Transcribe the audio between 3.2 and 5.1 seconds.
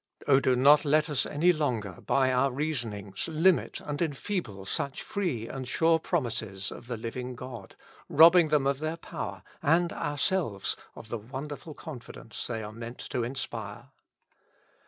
limit and enfeeble such